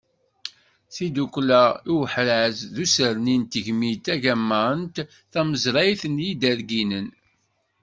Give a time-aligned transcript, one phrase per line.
[0.93, 4.95] Tidukla i uḥraz d usnerni n tgemmi tagamant
[5.31, 7.07] tamezrayt n Yiderginen.